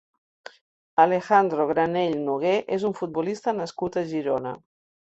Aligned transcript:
Alejandro 1.03 1.67
Granell 1.73 2.17
Nogué 2.31 2.57
és 2.79 2.89
un 2.91 2.99
futbolista 3.03 3.57
nascut 3.61 4.03
a 4.05 4.09
Girona. 4.15 4.61